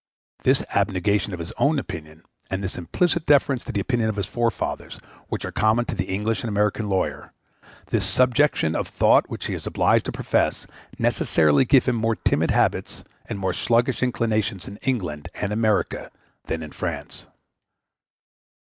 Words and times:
This 0.41 0.63
abnegation 0.73 1.31
of 1.31 1.37
his 1.37 1.51
own 1.59 1.77
opinion, 1.77 2.23
and 2.49 2.63
this 2.63 2.75
implicit 2.75 3.27
deference 3.27 3.63
to 3.65 3.71
the 3.71 3.81
opinion 3.81 4.09
of 4.09 4.15
his 4.15 4.25
forefathers, 4.25 4.99
which 5.27 5.45
are 5.45 5.51
common 5.51 5.85
to 5.85 5.93
the 5.93 6.05
English 6.05 6.41
and 6.41 6.47
American 6.49 6.89
lawyer, 6.89 7.33
this 7.91 8.03
subjection 8.03 8.75
of 8.75 8.87
thought 8.87 9.29
which 9.29 9.45
he 9.45 9.53
is 9.53 9.67
obliged 9.67 10.05
to 10.05 10.11
profess, 10.11 10.65
necessarily 10.97 11.65
give 11.65 11.85
him 11.85 11.97
more 11.97 12.15
timid 12.15 12.49
habits 12.49 13.03
and 13.29 13.37
more 13.37 13.53
sluggish 13.53 14.01
inclinations 14.01 14.67
in 14.67 14.77
England 14.77 15.29
and 15.35 15.53
America 15.53 16.09
than 16.45 16.63
in 16.63 16.71
France. 16.71 17.27